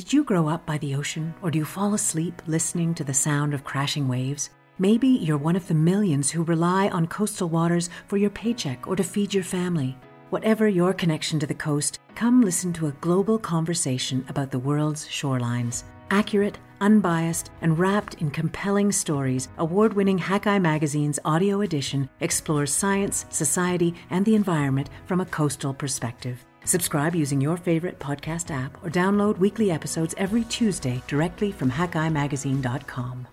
Did 0.00 0.14
you 0.14 0.24
grow 0.24 0.48
up 0.48 0.64
by 0.64 0.78
the 0.78 0.94
ocean 0.94 1.34
or 1.42 1.50
do 1.50 1.58
you 1.58 1.66
fall 1.66 1.92
asleep 1.92 2.40
listening 2.46 2.94
to 2.94 3.04
the 3.04 3.12
sound 3.12 3.52
of 3.52 3.64
crashing 3.64 4.08
waves? 4.08 4.48
Maybe 4.78 5.08
you're 5.08 5.36
one 5.36 5.56
of 5.56 5.68
the 5.68 5.74
millions 5.74 6.30
who 6.30 6.42
rely 6.42 6.88
on 6.88 7.06
coastal 7.06 7.50
waters 7.50 7.90
for 8.06 8.16
your 8.16 8.30
paycheck 8.30 8.86
or 8.86 8.96
to 8.96 9.04
feed 9.04 9.34
your 9.34 9.44
family. 9.44 9.98
Whatever 10.30 10.66
your 10.68 10.94
connection 10.94 11.38
to 11.40 11.46
the 11.46 11.52
coast, 11.52 12.00
come 12.14 12.40
listen 12.40 12.72
to 12.72 12.86
a 12.86 12.96
global 13.02 13.38
conversation 13.38 14.24
about 14.30 14.50
the 14.50 14.58
world's 14.58 15.06
shorelines. 15.06 15.82
Accurate, 16.10 16.58
unbiased, 16.80 17.50
and 17.60 17.78
wrapped 17.78 18.14
in 18.22 18.30
compelling 18.30 18.92
stories, 18.92 19.50
award 19.58 19.92
winning 19.92 20.18
Hakai 20.18 20.62
Magazine's 20.62 21.18
audio 21.26 21.60
edition 21.60 22.08
explores 22.20 22.72
science, 22.72 23.26
society, 23.28 23.94
and 24.08 24.24
the 24.24 24.34
environment 24.34 24.88
from 25.04 25.20
a 25.20 25.26
coastal 25.26 25.74
perspective. 25.74 26.46
Subscribe 26.64 27.14
using 27.14 27.40
your 27.40 27.56
favorite 27.56 27.98
podcast 27.98 28.50
app 28.50 28.76
or 28.84 28.90
download 28.90 29.38
weekly 29.38 29.70
episodes 29.70 30.14
every 30.16 30.44
Tuesday 30.44 31.02
directly 31.08 31.52
from 31.52 31.70
hakaimagazine.com. 31.70 33.26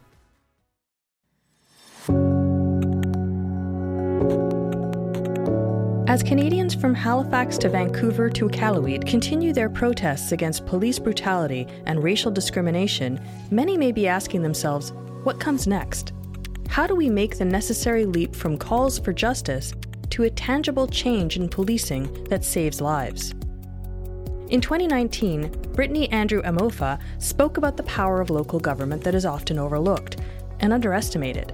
As 6.09 6.23
Canadians 6.23 6.73
from 6.73 6.95
Halifax 6.95 7.57
to 7.59 7.69
Vancouver 7.69 8.29
to 8.29 8.47
Iqaluit 8.47 9.05
continue 9.05 9.51
their 9.51 9.69
protests 9.69 10.31
against 10.31 10.65
police 10.65 10.97
brutality 10.97 11.67
and 11.85 12.01
racial 12.01 12.31
discrimination, 12.31 13.19
many 13.51 13.77
may 13.77 13.91
be 13.91 14.07
asking 14.07 14.41
themselves, 14.41 14.93
what 15.23 15.39
comes 15.39 15.67
next? 15.67 16.13
How 16.69 16.87
do 16.87 16.95
we 16.95 17.09
make 17.09 17.37
the 17.37 17.45
necessary 17.45 18.05
leap 18.05 18.33
from 18.33 18.57
calls 18.57 18.97
for 18.97 19.11
justice 19.11 19.73
to 20.17 20.23
a 20.23 20.29
tangible 20.31 20.87
change 20.87 21.37
in 21.37 21.47
policing 21.47 22.23
that 22.23 22.43
saves 22.43 22.81
lives? 22.81 23.35
In 24.49 24.59
2019, 24.59 25.47
Brittany 25.75 26.09
Andrew 26.09 26.41
Amofah 26.41 26.99
spoke 27.19 27.57
about 27.57 27.77
the 27.77 27.83
power 27.83 28.19
of 28.19 28.31
local 28.31 28.59
government 28.59 29.03
that 29.03 29.13
is 29.13 29.27
often 29.27 29.59
overlooked 29.59 30.17
and 30.59 30.73
underestimated. 30.73 31.53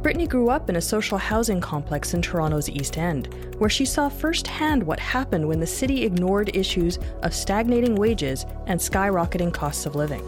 Brittany 0.00 0.26
grew 0.26 0.48
up 0.48 0.70
in 0.70 0.76
a 0.76 0.80
social 0.80 1.18
housing 1.18 1.60
complex 1.60 2.14
in 2.14 2.22
Toronto's 2.22 2.70
East 2.70 2.96
End, 2.96 3.28
where 3.58 3.68
she 3.68 3.84
saw 3.84 4.08
firsthand 4.08 4.82
what 4.82 4.98
happened 4.98 5.46
when 5.46 5.60
the 5.60 5.66
city 5.66 6.04
ignored 6.04 6.56
issues 6.56 6.98
of 7.20 7.34
stagnating 7.34 7.96
wages 7.96 8.46
and 8.68 8.80
skyrocketing 8.80 9.52
costs 9.52 9.84
of 9.84 9.96
living. 9.96 10.26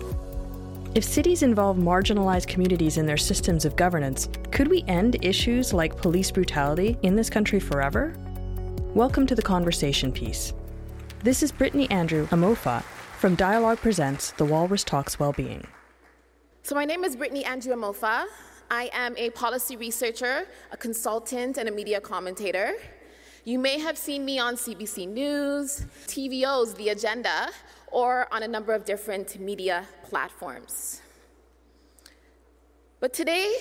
If 0.94 1.02
cities 1.02 1.42
involve 1.42 1.76
marginalized 1.76 2.46
communities 2.46 2.98
in 2.98 3.06
their 3.06 3.16
systems 3.16 3.64
of 3.64 3.74
governance, 3.74 4.28
could 4.52 4.68
we 4.68 4.84
end 4.86 5.16
issues 5.24 5.72
like 5.72 5.96
police 5.96 6.30
brutality 6.30 6.96
in 7.02 7.16
this 7.16 7.28
country 7.28 7.58
forever? 7.58 8.14
Welcome 8.94 9.26
to 9.26 9.34
the 9.34 9.42
conversation 9.42 10.12
piece. 10.12 10.52
This 11.24 11.42
is 11.42 11.50
Brittany 11.50 11.90
Andrew 11.90 12.28
Amofah 12.28 12.84
from 13.18 13.36
DIALOG 13.36 13.78
Presents 13.78 14.30
The 14.36 14.44
Walrus 14.44 14.84
Talks 14.84 15.18
Wellbeing. 15.18 15.66
So, 16.62 16.76
my 16.76 16.84
name 16.84 17.02
is 17.02 17.16
Brittany 17.16 17.44
Andrew 17.44 17.74
Amofah. 17.74 18.26
I 18.70 18.88
am 18.92 19.16
a 19.16 19.30
policy 19.30 19.76
researcher, 19.76 20.46
a 20.70 20.76
consultant, 20.76 21.58
and 21.58 21.68
a 21.68 21.72
media 21.72 22.00
commentator. 22.00 22.74
You 23.42 23.58
may 23.58 23.80
have 23.80 23.98
seen 23.98 24.24
me 24.24 24.38
on 24.38 24.54
CBC 24.54 25.08
News, 25.08 25.86
TVO's 26.06 26.72
The 26.74 26.90
Agenda, 26.90 27.50
or 27.94 28.26
on 28.34 28.42
a 28.42 28.48
number 28.48 28.74
of 28.74 28.84
different 28.84 29.38
media 29.38 29.86
platforms. 30.02 31.00
But 32.98 33.14
today, 33.14 33.54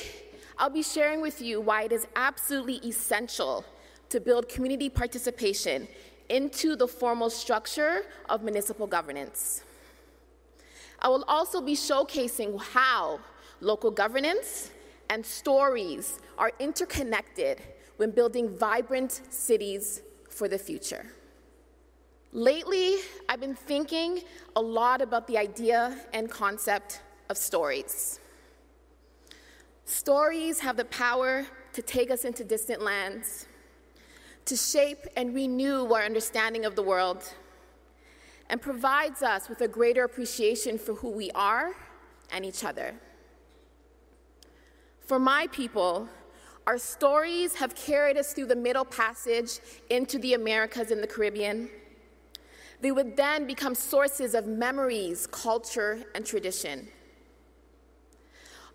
I'll 0.58 0.72
be 0.72 0.82
sharing 0.82 1.22
with 1.22 1.40
you 1.40 1.62
why 1.62 1.84
it 1.84 1.92
is 1.92 2.08
absolutely 2.16 2.78
essential 2.78 3.64
to 4.10 4.20
build 4.20 4.50
community 4.50 4.90
participation 4.90 5.88
into 6.30 6.76
the 6.76 6.88
formal 6.88 7.30
structure 7.30 8.06
of 8.28 8.42
municipal 8.42 8.88
governance. 8.88 9.64
I 11.00 11.10
will 11.10 11.26
also 11.28 11.62
be 11.62 11.76
showcasing 11.76 12.60
how 12.60 13.20
local 13.62 13.92
governance 13.92 14.72
and 15.10 15.24
stories 15.24 16.20
are 16.40 16.52
interconnected 16.60 17.62
when 17.98 18.10
building 18.10 18.58
vibrant 18.58 19.22
cities 19.30 20.02
for 20.30 20.48
the 20.48 20.58
future. 20.58 21.06
Lately, 22.36 22.96
I've 23.30 23.40
been 23.40 23.54
thinking 23.54 24.22
a 24.56 24.62
lot 24.62 25.04
about 25.04 25.28
the 25.28 25.38
idea 25.38 25.96
and 26.14 26.28
concept 26.32 27.02
of 27.30 27.38
stories. 27.38 28.20
Stories 29.86 30.60
have 30.60 30.76
the 30.76 30.86
power 30.86 31.46
to 31.74 31.82
take 31.84 32.10
us 32.10 32.26
into 32.26 32.44
distant 32.44 32.82
lands, 32.82 33.46
to 34.46 34.56
shape 34.56 35.06
and 35.16 35.36
renew 35.36 35.86
our 35.94 36.02
understanding 36.02 36.66
of 36.66 36.76
the 36.76 36.82
world, 36.82 37.24
and 38.50 38.60
provides 38.60 39.22
us 39.22 39.48
with 39.48 39.62
a 39.62 39.68
greater 39.68 40.04
appreciation 40.04 40.80
for 40.80 40.96
who 40.96 41.12
we 41.12 41.30
are 41.36 41.76
and 42.32 42.44
each 42.44 42.64
other. 42.64 42.96
For 45.02 45.20
my 45.20 45.46
people, 45.52 46.10
our 46.66 46.80
stories 46.80 47.54
have 47.54 47.76
carried 47.76 48.18
us 48.18 48.34
through 48.34 48.48
the 48.48 48.56
Middle 48.56 48.86
Passage 48.86 49.60
into 49.92 50.18
the 50.18 50.34
Americas 50.34 50.90
and 50.90 51.04
the 51.04 51.08
Caribbean. 51.08 51.70
They 52.84 52.92
would 52.92 53.16
then 53.16 53.48
become 53.48 53.76
sources 53.76 54.36
of 54.36 54.46
memories, 54.46 55.26
culture, 55.26 56.04
and 56.14 56.26
tradition. 56.26 56.90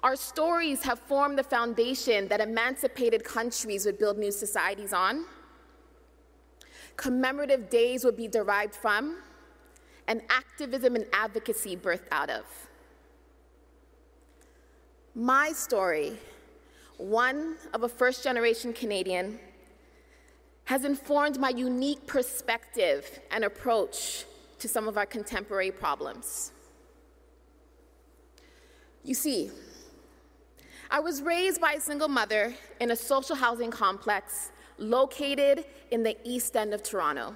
Our 0.02 0.16
stories 0.16 0.82
have 0.84 0.98
formed 0.98 1.38
the 1.38 1.42
foundation 1.42 2.26
that 2.28 2.40
emancipated 2.40 3.22
countries 3.22 3.84
would 3.84 3.98
build 3.98 4.16
new 4.16 4.30
societies 4.30 4.94
on. 4.94 5.26
Commemorative 6.96 7.68
days 7.68 8.02
would 8.02 8.16
be 8.16 8.28
derived 8.28 8.74
from, 8.74 9.18
and 10.06 10.22
activism 10.30 10.96
and 10.96 11.04
advocacy 11.12 11.76
birthed 11.76 12.08
out 12.10 12.30
of. 12.30 12.44
My 15.14 15.52
story, 15.52 16.16
one 16.96 17.56
of 17.74 17.82
a 17.82 17.88
first 17.90 18.24
generation 18.24 18.72
Canadian, 18.72 19.38
has 20.68 20.84
informed 20.84 21.40
my 21.40 21.48
unique 21.48 22.06
perspective 22.06 23.20
and 23.30 23.42
approach 23.42 24.26
to 24.58 24.68
some 24.68 24.86
of 24.86 24.98
our 24.98 25.06
contemporary 25.06 25.70
problems. 25.70 26.52
You 29.02 29.14
see, 29.14 29.50
I 30.90 31.00
was 31.00 31.22
raised 31.22 31.58
by 31.58 31.72
a 31.72 31.80
single 31.80 32.08
mother 32.08 32.54
in 32.80 32.90
a 32.90 32.96
social 32.96 33.34
housing 33.34 33.70
complex 33.70 34.50
located 34.76 35.64
in 35.90 36.02
the 36.02 36.18
east 36.22 36.54
end 36.54 36.74
of 36.74 36.82
Toronto. 36.82 37.34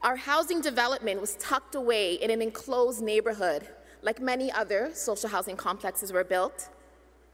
Our 0.00 0.16
housing 0.16 0.62
development 0.62 1.20
was 1.20 1.36
tucked 1.36 1.74
away 1.74 2.14
in 2.14 2.30
an 2.30 2.40
enclosed 2.40 3.02
neighborhood 3.02 3.68
like 4.00 4.18
many 4.18 4.50
other 4.50 4.92
social 4.94 5.28
housing 5.28 5.58
complexes 5.58 6.10
were 6.10 6.24
built, 6.24 6.70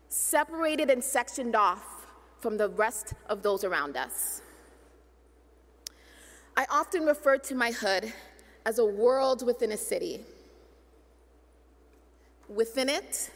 separated 0.08 0.90
and 0.90 1.04
sectioned 1.04 1.54
off 1.54 1.95
from 2.40 2.56
the 2.56 2.68
rest 2.68 3.14
of 3.28 3.42
those 3.42 3.64
around 3.64 3.96
us. 3.96 4.42
I 6.56 6.66
often 6.70 7.04
refer 7.04 7.36
to 7.38 7.54
my 7.54 7.70
hood 7.70 8.12
as 8.64 8.78
a 8.78 8.84
world 8.84 9.44
within 9.44 9.72
a 9.72 9.76
city. 9.76 10.20
Within 12.48 12.88
it, 12.88 13.30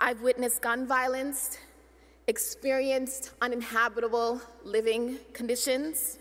I've 0.00 0.20
witnessed 0.20 0.62
gun 0.62 0.86
violence, 0.86 1.58
experienced 2.26 3.32
uninhabitable 3.40 4.40
living 4.64 5.18
conditions, 5.32 6.18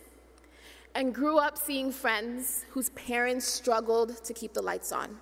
and 0.96 1.14
grew 1.14 1.38
up 1.38 1.58
seeing 1.58 1.92
friends 1.92 2.66
whose 2.70 2.90
parents 2.92 3.46
struggled 3.46 4.24
to 4.24 4.34
keep 4.34 4.54
the 4.54 4.62
lights 4.62 4.92
on. 4.92 5.18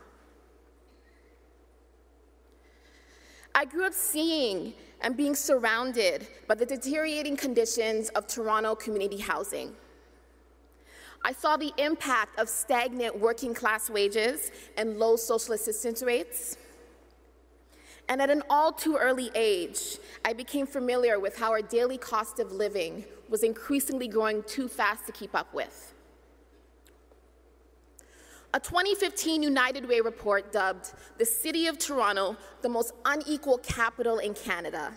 I 3.54 3.66
grew 3.66 3.86
up 3.86 3.94
seeing 3.94 4.74
and 5.02 5.16
being 5.16 5.36
surrounded 5.36 6.28
by 6.48 6.56
the 6.56 6.66
deteriorating 6.66 7.38
conditions 7.38 8.10
of 8.10 8.28
Toronto 8.28 8.76
community 8.76 9.18
housing. 9.18 9.74
I 11.24 11.34
saw 11.34 11.58
the 11.58 11.74
impact 11.78 12.40
of 12.40 12.48
stagnant 12.48 13.20
working 13.20 13.54
class 13.54 13.90
wages 13.90 14.52
and 14.78 14.98
low 14.98 15.16
social 15.16 15.54
assistance 15.54 16.02
rates. 16.02 16.58
And 18.10 18.22
at 18.22 18.30
an 18.30 18.44
all 18.50 18.72
too 18.72 18.96
early 18.96 19.30
age, 19.36 19.98
I 20.24 20.34
became 20.34 20.66
familiar 20.66 21.20
with 21.20 21.38
how 21.38 21.52
our 21.52 21.62
daily 21.62 21.98
cost 21.98 22.40
of 22.40 22.52
living 22.52 23.04
was 23.30 23.44
increasingly 23.44 24.08
growing 24.08 24.44
too 24.44 24.68
fast 24.68 25.06
to 25.08 25.12
keep 25.12 25.36
up 25.36 25.54
with. 25.54 25.94
A 28.58 28.60
2015 28.60 29.44
United 29.44 29.88
Way 29.88 30.02
report 30.02 30.52
dubbed 30.52 30.94
the 31.20 31.26
City 31.26 31.68
of 31.68 31.78
Toronto 31.78 32.36
the 32.64 32.70
most 32.70 32.92
unequal 33.06 33.60
capital 33.60 34.18
in 34.18 34.34
Canada. 34.34 34.94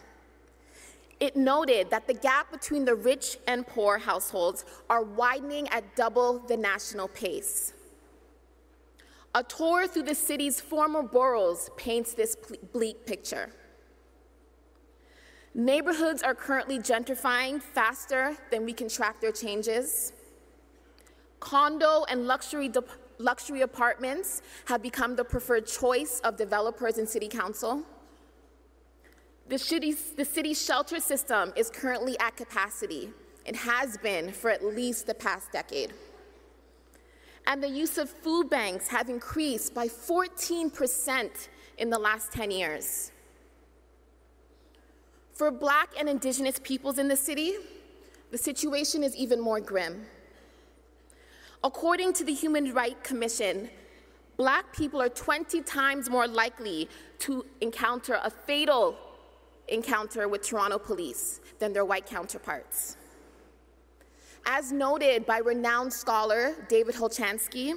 It 1.21 1.37
noted 1.37 1.91
that 1.91 2.07
the 2.07 2.15
gap 2.15 2.51
between 2.51 2.87
the 2.87 2.95
rich 2.95 3.37
and 3.47 3.67
poor 3.67 3.99
households 3.99 4.65
are 4.89 5.03
widening 5.03 5.69
at 5.69 5.95
double 5.95 6.39
the 6.39 6.57
national 6.57 7.09
pace. 7.09 7.75
A 9.35 9.43
tour 9.43 9.87
through 9.87 10.05
the 10.05 10.15
city's 10.15 10.59
former 10.59 11.03
boroughs 11.03 11.69
paints 11.77 12.15
this 12.15 12.39
bleak 12.73 13.05
picture. 13.05 13.51
Neighborhoods 15.53 16.23
are 16.23 16.35
currently 16.35 16.79
gentrifying 16.79 17.61
faster 17.61 18.39
than 18.51 18.65
we 18.65 18.73
can 18.73 18.89
track 18.89 19.21
their 19.21 19.33
changes. 19.33 20.15
Condo 21.41 22.05
and 22.09 22.27
luxury, 22.27 22.71
luxury 23.21 23.61
apartments 23.61 24.43
have 24.65 24.83
become 24.83 25.15
the 25.15 25.25
preferred 25.25 25.67
choice 25.67 26.21
of 26.25 26.37
developers 26.37 26.99
and 26.99 27.09
city 27.09 27.29
council. 27.29 27.83
The 29.49 29.59
city's, 29.59 30.13
the 30.13 30.25
city's 30.25 30.65
shelter 30.65 31.01
system 31.01 31.53
is 31.57 31.71
currently 31.71 32.19
at 32.19 32.37
capacity 32.37 33.11
and 33.47 33.57
has 33.57 33.99
been 33.99 34.33
for 34.33 34.51
at 34.51 34.65
least 34.65 35.07
the 35.07 35.15
past 35.15 35.53
decade. 35.53 35.93
And 37.47 37.63
the 37.63 37.69
use 37.69 37.99
of 37.99 38.09
food 38.09 38.49
banks 38.49 38.87
have 38.89 39.09
increased 39.09 39.75
by 39.75 39.89
14% 39.89 41.49
in 41.79 41.91
the 41.91 41.99
last 41.99 42.33
10 42.33 42.51
years. 42.51 43.11
For 45.33 45.51
Black 45.51 45.89
and 45.99 46.09
Indigenous 46.09 46.61
peoples 46.63 46.99
in 46.99 47.09
the 47.09 47.17
city, 47.17 47.55
the 48.31 48.39
situation 48.39 49.03
is 49.03 49.17
even 49.17 49.41
more 49.41 49.59
grim. 49.59 50.07
According 51.63 52.15
to 52.15 52.25
the 52.25 52.33
Human 52.33 52.73
Rights 52.73 53.01
Commission, 53.03 53.69
Black 54.39 54.73
people 54.75 55.03
are 55.03 55.11
20 55.11 55.61
times 55.61 56.09
more 56.09 56.27
likely 56.27 56.89
to 57.19 57.45
encounter 57.61 58.19
a 58.25 58.31
fatal 58.31 58.97
encounter 59.69 60.27
with 60.27 60.41
Toronto 60.41 60.79
police 60.79 61.43
than 61.59 61.75
their 61.75 61.85
white 61.85 62.07
counterparts. 62.07 62.97
As 64.47 64.73
noted 64.73 65.27
by 65.27 65.39
renowned 65.39 65.93
scholar 65.93 66.55
David 66.71 66.95
Hulchanski, 66.95 67.75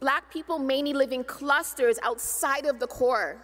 Black 0.00 0.32
people 0.32 0.58
mainly 0.58 0.94
live 0.94 1.12
in 1.12 1.22
clusters 1.22 1.98
outside 2.02 2.64
of 2.64 2.80
the 2.80 2.86
core, 2.86 3.36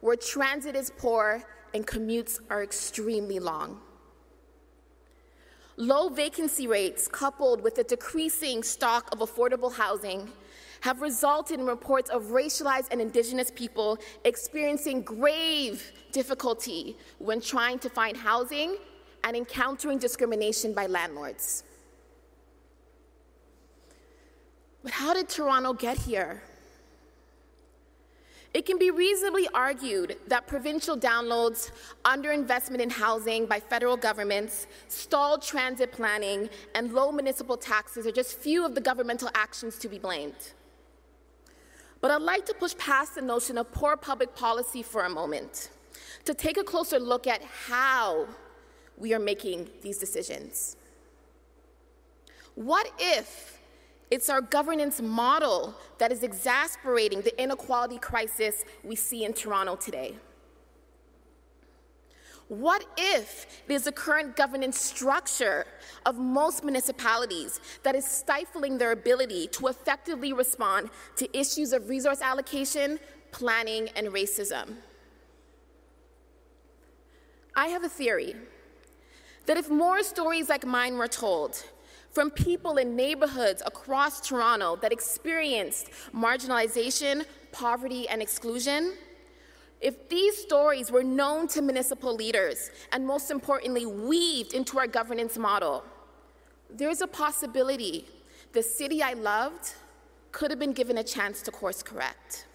where 0.00 0.14
transit 0.14 0.76
is 0.76 0.92
poor 0.96 1.42
and 1.74 1.84
commutes 1.84 2.38
are 2.48 2.62
extremely 2.62 3.40
long. 3.40 3.80
Low 5.76 6.08
vacancy 6.10 6.66
rates, 6.66 7.08
coupled 7.08 7.62
with 7.62 7.78
a 7.78 7.84
decreasing 7.84 8.62
stock 8.62 9.08
of 9.12 9.20
affordable 9.20 9.72
housing, 9.72 10.30
have 10.82 11.00
resulted 11.00 11.60
in 11.60 11.66
reports 11.66 12.10
of 12.10 12.24
racialized 12.24 12.88
and 12.90 13.00
indigenous 13.00 13.50
people 13.50 13.98
experiencing 14.24 15.02
grave 15.02 15.92
difficulty 16.10 16.96
when 17.18 17.40
trying 17.40 17.78
to 17.78 17.88
find 17.88 18.16
housing 18.16 18.76
and 19.24 19.36
encountering 19.36 19.98
discrimination 19.98 20.74
by 20.74 20.86
landlords. 20.86 21.64
But 24.82 24.92
how 24.92 25.14
did 25.14 25.28
Toronto 25.28 25.72
get 25.72 25.96
here? 25.96 26.42
It 28.54 28.66
can 28.66 28.78
be 28.78 28.90
reasonably 28.90 29.48
argued 29.54 30.16
that 30.28 30.46
provincial 30.46 30.96
downloads, 30.96 31.70
underinvestment 32.04 32.80
in 32.80 32.90
housing 32.90 33.46
by 33.46 33.60
federal 33.60 33.96
governments, 33.96 34.66
stalled 34.88 35.40
transit 35.40 35.90
planning, 35.90 36.50
and 36.74 36.92
low 36.92 37.10
municipal 37.12 37.56
taxes 37.56 38.06
are 38.06 38.12
just 38.12 38.38
few 38.38 38.66
of 38.66 38.74
the 38.74 38.80
governmental 38.80 39.30
actions 39.34 39.78
to 39.78 39.88
be 39.88 39.98
blamed. 39.98 40.52
But 42.02 42.10
I'd 42.10 42.20
like 42.20 42.44
to 42.46 42.54
push 42.54 42.76
past 42.76 43.14
the 43.14 43.22
notion 43.22 43.56
of 43.56 43.72
poor 43.72 43.96
public 43.96 44.34
policy 44.34 44.82
for 44.82 45.04
a 45.04 45.10
moment 45.10 45.70
to 46.24 46.34
take 46.34 46.58
a 46.58 46.64
closer 46.64 46.98
look 46.98 47.26
at 47.26 47.42
how 47.42 48.26
we 48.98 49.14
are 49.14 49.18
making 49.18 49.70
these 49.80 49.98
decisions. 49.98 50.76
What 52.54 52.90
if 52.98 53.51
it's 54.12 54.28
our 54.28 54.42
governance 54.42 55.00
model 55.00 55.74
that 55.96 56.12
is 56.12 56.22
exasperating 56.22 57.22
the 57.22 57.42
inequality 57.42 57.96
crisis 57.96 58.62
we 58.84 58.94
see 58.94 59.24
in 59.24 59.32
Toronto 59.32 59.74
today? 59.74 60.14
What 62.48 62.84
if 62.98 63.46
it 63.66 63.72
is 63.72 63.84
the 63.84 63.92
current 63.92 64.36
governance 64.36 64.78
structure 64.78 65.64
of 66.04 66.18
most 66.18 66.62
municipalities 66.62 67.58
that 67.84 67.94
is 67.94 68.04
stifling 68.04 68.76
their 68.76 68.92
ability 68.92 69.46
to 69.52 69.68
effectively 69.68 70.34
respond 70.34 70.90
to 71.16 71.24
issues 71.34 71.72
of 71.72 71.88
resource 71.88 72.20
allocation, 72.20 73.00
planning, 73.30 73.88
and 73.96 74.08
racism? 74.08 74.74
I 77.56 77.68
have 77.68 77.82
a 77.82 77.88
theory 77.88 78.36
that 79.46 79.56
if 79.56 79.70
more 79.70 80.02
stories 80.02 80.50
like 80.50 80.66
mine 80.66 80.98
were 80.98 81.08
told, 81.08 81.64
from 82.12 82.30
people 82.30 82.76
in 82.76 82.94
neighborhoods 82.94 83.62
across 83.64 84.20
Toronto 84.20 84.76
that 84.76 84.92
experienced 84.92 85.90
marginalization, 86.14 87.24
poverty, 87.50 88.08
and 88.08 88.20
exclusion, 88.20 88.92
if 89.80 90.08
these 90.08 90.36
stories 90.36 90.92
were 90.92 91.02
known 91.02 91.48
to 91.48 91.62
municipal 91.62 92.14
leaders 92.14 92.70
and 92.92 93.04
most 93.06 93.30
importantly, 93.30 93.86
weaved 93.86 94.52
into 94.52 94.78
our 94.78 94.86
governance 94.86 95.36
model, 95.36 95.84
there's 96.70 97.00
a 97.00 97.06
possibility 97.06 98.06
the 98.52 98.62
city 98.62 99.02
I 99.02 99.14
loved 99.14 99.74
could 100.30 100.50
have 100.50 100.60
been 100.60 100.72
given 100.72 100.98
a 100.98 101.04
chance 101.04 101.42
to 101.42 101.50
course 101.50 101.82
correct. 101.82 102.46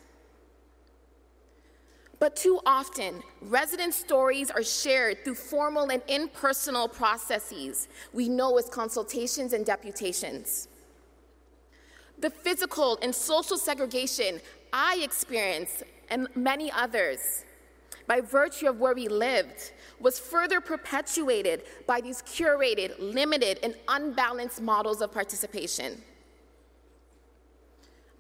But 2.20 2.36
too 2.36 2.60
often, 2.66 3.22
resident 3.42 3.94
stories 3.94 4.50
are 4.50 4.64
shared 4.64 5.24
through 5.24 5.36
formal 5.36 5.92
and 5.92 6.02
impersonal 6.08 6.88
processes 6.88 7.88
we 8.12 8.28
know 8.28 8.58
as 8.58 8.70
consultations 8.70 9.54
and 9.54 9.66
deputations. 9.66 10.68
The 12.18 12.32
physical 12.32 12.98
and 13.04 13.14
social 13.14 13.58
segregation 13.58 14.42
I 14.74 15.00
experienced 15.04 15.84
and 16.10 16.28
many 16.36 16.72
others, 16.72 17.46
by 18.08 18.22
virtue 18.22 18.68
of 18.68 18.80
where 18.80 18.96
we 18.96 19.08
lived, 19.08 19.74
was 20.00 20.18
further 20.18 20.60
perpetuated 20.60 21.64
by 21.86 22.02
these 22.02 22.24
curated, 22.24 22.96
limited, 23.00 23.60
and 23.62 23.76
unbalanced 23.88 24.62
models 24.62 25.02
of 25.02 25.12
participation. 25.12 26.02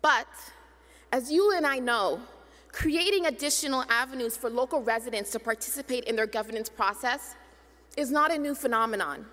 But, 0.01 0.27
as 1.11 1.31
you 1.31 1.55
and 1.55 1.65
I 1.65 1.79
know, 1.79 2.21
creating 2.71 3.25
additional 3.25 3.83
avenues 3.89 4.37
for 4.37 4.49
local 4.49 4.81
residents 4.81 5.31
to 5.31 5.39
participate 5.39 6.03
in 6.05 6.15
their 6.15 6.27
governance 6.27 6.69
process 6.69 7.35
is 7.95 8.11
not 8.11 8.31
a 8.31 8.37
new 8.37 8.53
phenomenon. 8.53 9.25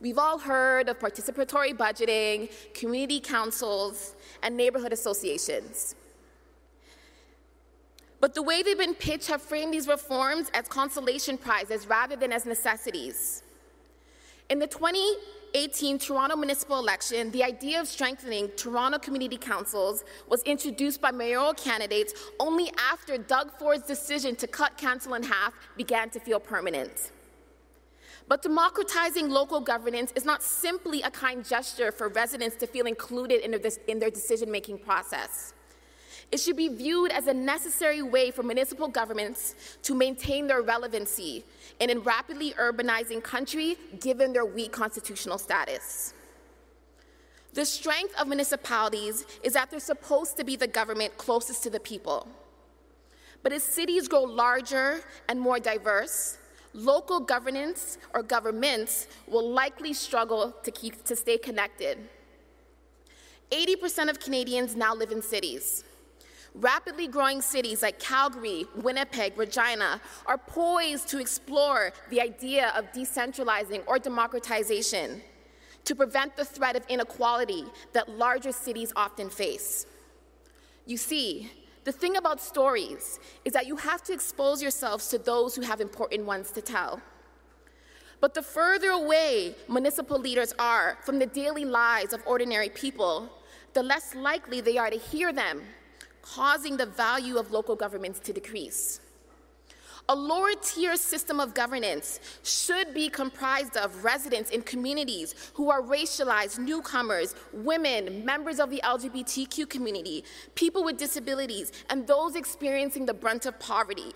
We've 0.00 0.18
all 0.18 0.38
heard 0.38 0.88
of 0.88 0.98
participatory 0.98 1.74
budgeting, 1.74 2.50
community 2.74 3.20
councils, 3.20 4.14
and 4.42 4.56
neighborhood 4.56 4.92
associations. 4.92 5.94
But 8.20 8.34
the 8.34 8.42
way 8.42 8.62
they've 8.62 8.76
been 8.76 8.94
pitched 8.94 9.28
have 9.28 9.40
framed 9.40 9.72
these 9.72 9.88
reforms 9.88 10.50
as 10.52 10.68
consolation 10.68 11.38
prizes 11.38 11.86
rather 11.86 12.16
than 12.16 12.32
as 12.32 12.44
necessities. 12.44 13.42
In 14.48 14.58
the 14.58 14.66
2018 15.52 15.98
Toronto 15.98 16.36
municipal 16.36 16.78
election, 16.78 17.30
the 17.30 17.42
idea 17.42 17.80
of 17.80 17.86
strengthening 17.86 18.50
Toronto 18.56 18.98
community 18.98 19.36
councils 19.36 20.04
was 20.28 20.42
introduced 20.42 21.00
by 21.00 21.10
mayoral 21.10 21.54
candidates 21.54 22.12
only 22.40 22.70
after 22.78 23.16
Doug 23.18 23.50
Ford's 23.58 23.86
decision 23.86 24.36
to 24.36 24.46
cut 24.46 24.76
council 24.76 25.14
in 25.14 25.22
half 25.22 25.54
began 25.76 26.10
to 26.10 26.20
feel 26.20 26.40
permanent. 26.40 27.12
But 28.28 28.42
democratizing 28.42 29.30
local 29.30 29.60
governance 29.60 30.12
is 30.16 30.24
not 30.24 30.42
simply 30.42 31.02
a 31.02 31.10
kind 31.10 31.44
gesture 31.44 31.92
for 31.92 32.08
residents 32.08 32.56
to 32.56 32.66
feel 32.66 32.86
included 32.86 33.42
in 33.42 33.52
their, 33.52 33.70
in 33.86 33.98
their 33.98 34.10
decision 34.10 34.50
making 34.50 34.78
process. 34.78 35.54
It 36.32 36.40
should 36.40 36.56
be 36.56 36.68
viewed 36.68 37.12
as 37.12 37.28
a 37.28 37.34
necessary 37.34 38.02
way 38.02 38.30
for 38.30 38.42
municipal 38.42 38.88
governments 38.88 39.54
to 39.82 39.94
maintain 39.94 40.46
their 40.46 40.60
relevancy 40.60 41.44
in 41.78 41.90
a 41.90 41.98
rapidly 42.00 42.52
urbanizing 42.52 43.22
country 43.22 43.76
given 44.00 44.32
their 44.32 44.44
weak 44.44 44.72
constitutional 44.72 45.38
status. 45.38 46.14
The 47.54 47.64
strength 47.64 48.14
of 48.20 48.28
municipalities 48.28 49.24
is 49.42 49.54
that 49.54 49.70
they're 49.70 49.80
supposed 49.80 50.36
to 50.36 50.44
be 50.44 50.56
the 50.56 50.66
government 50.66 51.16
closest 51.16 51.62
to 51.62 51.70
the 51.70 51.80
people. 51.80 52.28
But 53.42 53.52
as 53.52 53.62
cities 53.62 54.08
grow 54.08 54.24
larger 54.24 55.00
and 55.28 55.40
more 55.40 55.58
diverse, 55.58 56.36
local 56.74 57.20
governance 57.20 57.96
or 58.12 58.22
governments 58.22 59.08
will 59.26 59.48
likely 59.48 59.94
struggle 59.94 60.54
to, 60.64 60.70
keep, 60.70 61.02
to 61.04 61.16
stay 61.16 61.38
connected. 61.38 61.96
80% 63.50 64.10
of 64.10 64.20
Canadians 64.20 64.76
now 64.76 64.94
live 64.94 65.12
in 65.12 65.22
cities. 65.22 65.84
Rapidly 66.58 67.06
growing 67.06 67.42
cities 67.42 67.82
like 67.82 67.98
Calgary, 67.98 68.64
Winnipeg, 68.76 69.36
Regina 69.36 70.00
are 70.24 70.38
poised 70.38 71.06
to 71.08 71.18
explore 71.18 71.92
the 72.08 72.18
idea 72.18 72.72
of 72.74 72.90
decentralizing 72.92 73.82
or 73.86 73.98
democratization, 73.98 75.20
to 75.84 75.94
prevent 75.94 76.34
the 76.34 76.46
threat 76.46 76.74
of 76.74 76.82
inequality 76.88 77.64
that 77.92 78.08
larger 78.08 78.52
cities 78.52 78.90
often 78.96 79.28
face. 79.28 79.84
You 80.86 80.96
see, 80.96 81.52
the 81.84 81.92
thing 81.92 82.16
about 82.16 82.40
stories 82.40 83.20
is 83.44 83.52
that 83.52 83.66
you 83.66 83.76
have 83.76 84.02
to 84.04 84.14
expose 84.14 84.62
yourselves 84.62 85.08
to 85.08 85.18
those 85.18 85.54
who 85.54 85.60
have 85.60 85.82
important 85.82 86.24
ones 86.24 86.52
to 86.52 86.62
tell. 86.62 87.02
But 88.18 88.32
the 88.32 88.42
further 88.42 88.92
away 88.92 89.54
municipal 89.68 90.18
leaders 90.18 90.54
are 90.58 90.96
from 91.04 91.18
the 91.18 91.26
daily 91.26 91.66
lives 91.66 92.14
of 92.14 92.22
ordinary 92.26 92.70
people, 92.70 93.30
the 93.74 93.82
less 93.82 94.14
likely 94.14 94.62
they 94.62 94.78
are 94.78 94.88
to 94.88 94.96
hear 94.96 95.34
them, 95.34 95.62
causing 96.34 96.76
the 96.76 96.86
value 96.86 97.36
of 97.36 97.50
local 97.50 97.76
governments 97.76 98.18
to 98.20 98.32
decrease. 98.32 99.00
A 100.08 100.14
lower 100.14 100.52
tier 100.62 100.96
system 100.96 101.40
of 101.40 101.52
governance 101.52 102.20
should 102.44 102.94
be 102.94 103.08
comprised 103.08 103.76
of 103.76 104.04
residents 104.04 104.50
in 104.50 104.62
communities 104.62 105.34
who 105.54 105.68
are 105.68 105.82
racialized, 105.82 106.60
newcomers, 106.60 107.34
women, 107.52 108.24
members 108.24 108.60
of 108.60 108.70
the 108.70 108.80
LGBTQ 108.84 109.68
community, 109.68 110.22
people 110.54 110.84
with 110.84 110.96
disabilities, 110.96 111.72
and 111.90 112.06
those 112.06 112.36
experiencing 112.36 113.04
the 113.04 113.14
brunt 113.14 113.46
of 113.46 113.58
poverty. 113.58 114.12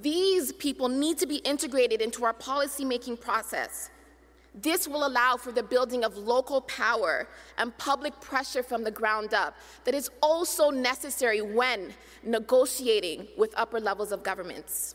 These 0.00 0.52
people 0.52 0.88
need 0.88 1.18
to 1.18 1.26
be 1.26 1.36
integrated 1.36 2.00
into 2.00 2.24
our 2.24 2.34
policymaking 2.34 3.20
process. 3.20 3.90
This 4.56 4.88
will 4.88 5.06
allow 5.06 5.36
for 5.36 5.52
the 5.52 5.62
building 5.62 6.02
of 6.02 6.16
local 6.16 6.62
power 6.62 7.28
and 7.58 7.76
public 7.76 8.18
pressure 8.20 8.62
from 8.62 8.84
the 8.84 8.90
ground 8.90 9.34
up 9.34 9.54
that 9.84 9.94
is 9.94 10.10
also 10.22 10.70
necessary 10.70 11.42
when 11.42 11.92
negotiating 12.22 13.28
with 13.36 13.52
upper 13.56 13.78
levels 13.78 14.12
of 14.12 14.22
governments. 14.22 14.94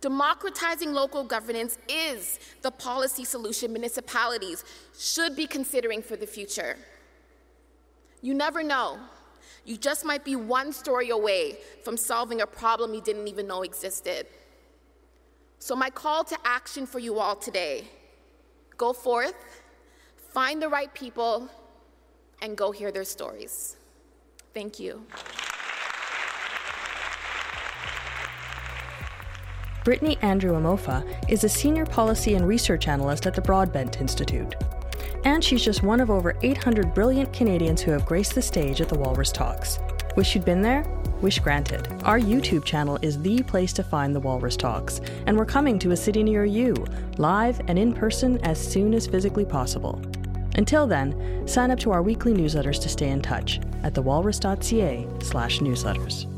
Democratizing 0.00 0.92
local 0.92 1.22
governance 1.22 1.78
is 1.88 2.40
the 2.62 2.70
policy 2.70 3.24
solution 3.24 3.72
municipalities 3.72 4.64
should 4.98 5.36
be 5.36 5.46
considering 5.46 6.02
for 6.02 6.16
the 6.16 6.26
future. 6.26 6.76
You 8.22 8.34
never 8.34 8.64
know. 8.64 8.98
You 9.64 9.76
just 9.76 10.04
might 10.04 10.24
be 10.24 10.34
one 10.34 10.72
story 10.72 11.10
away 11.10 11.58
from 11.84 11.96
solving 11.96 12.40
a 12.40 12.46
problem 12.46 12.94
you 12.94 13.02
didn't 13.02 13.28
even 13.28 13.46
know 13.46 13.62
existed. 13.62 14.26
So, 15.60 15.76
my 15.76 15.90
call 15.90 16.24
to 16.24 16.36
action 16.44 16.86
for 16.86 17.00
you 17.00 17.18
all 17.18 17.36
today 17.36 17.84
Go 18.78 18.92
forth, 18.92 19.34
find 20.32 20.62
the 20.62 20.68
right 20.68 20.92
people, 20.94 21.48
and 22.40 22.56
go 22.56 22.70
hear 22.70 22.92
their 22.92 23.04
stories. 23.04 23.76
Thank 24.54 24.78
you. 24.78 25.04
Brittany 29.84 30.16
Andrew 30.22 30.52
Amofah 30.52 31.28
is 31.28 31.42
a 31.42 31.48
senior 31.48 31.86
policy 31.86 32.34
and 32.34 32.46
research 32.46 32.86
analyst 32.86 33.26
at 33.26 33.34
the 33.34 33.40
Broadbent 33.40 34.00
Institute. 34.00 34.54
And 35.24 35.42
she's 35.42 35.64
just 35.64 35.82
one 35.82 36.00
of 36.00 36.08
over 36.08 36.36
800 36.42 36.94
brilliant 36.94 37.32
Canadians 37.32 37.80
who 37.80 37.90
have 37.90 38.06
graced 38.06 38.36
the 38.36 38.42
stage 38.42 38.80
at 38.80 38.88
the 38.88 38.98
Walrus 38.98 39.32
Talks. 39.32 39.80
Wish 40.14 40.36
you'd 40.36 40.44
been 40.44 40.62
there? 40.62 40.84
Wish 41.20 41.40
granted. 41.40 41.88
Our 42.04 42.20
YouTube 42.20 42.64
channel 42.64 42.96
is 43.02 43.20
the 43.20 43.42
place 43.42 43.72
to 43.74 43.82
find 43.82 44.14
the 44.14 44.20
Walrus 44.20 44.56
Talks, 44.56 45.00
and 45.26 45.36
we're 45.36 45.44
coming 45.44 45.78
to 45.80 45.90
a 45.90 45.96
city 45.96 46.22
near 46.22 46.44
you, 46.44 46.86
live 47.16 47.60
and 47.66 47.76
in 47.78 47.92
person 47.92 48.38
as 48.44 48.60
soon 48.60 48.94
as 48.94 49.08
physically 49.08 49.44
possible. 49.44 50.00
Until 50.54 50.86
then, 50.86 51.42
sign 51.46 51.72
up 51.72 51.78
to 51.80 51.90
our 51.90 52.02
weekly 52.02 52.32
newsletters 52.32 52.80
to 52.82 52.88
stay 52.88 53.10
in 53.10 53.20
touch 53.20 53.60
at 53.82 53.94
thewalrus.ca/newsletters. 53.94 56.37